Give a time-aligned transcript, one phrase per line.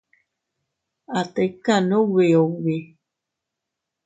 [1.17, 2.77] A tikan ubi ubi.